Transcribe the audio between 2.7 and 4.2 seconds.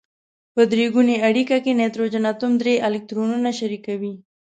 الکترونونه شریکوي.